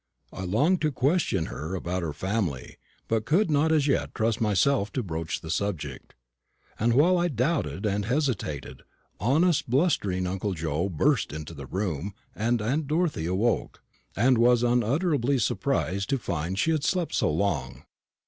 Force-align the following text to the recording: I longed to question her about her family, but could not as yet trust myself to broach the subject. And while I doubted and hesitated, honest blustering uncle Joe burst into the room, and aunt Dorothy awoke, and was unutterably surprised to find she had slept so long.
I 0.33 0.45
longed 0.45 0.81
to 0.81 0.91
question 0.91 1.45
her 1.45 1.75
about 1.75 2.01
her 2.01 2.11
family, 2.11 2.77
but 3.07 3.23
could 3.27 3.51
not 3.51 3.71
as 3.71 3.85
yet 3.85 4.15
trust 4.15 4.41
myself 4.41 4.91
to 4.93 5.03
broach 5.03 5.41
the 5.41 5.51
subject. 5.51 6.15
And 6.79 6.93
while 6.95 7.19
I 7.19 7.27
doubted 7.27 7.85
and 7.85 8.05
hesitated, 8.05 8.81
honest 9.19 9.69
blustering 9.69 10.25
uncle 10.25 10.55
Joe 10.55 10.89
burst 10.89 11.31
into 11.31 11.53
the 11.53 11.67
room, 11.67 12.15
and 12.35 12.63
aunt 12.63 12.87
Dorothy 12.87 13.27
awoke, 13.27 13.83
and 14.15 14.39
was 14.39 14.63
unutterably 14.63 15.37
surprised 15.37 16.09
to 16.09 16.17
find 16.17 16.57
she 16.57 16.71
had 16.71 16.83
slept 16.83 17.13
so 17.13 17.29
long. 17.29 17.83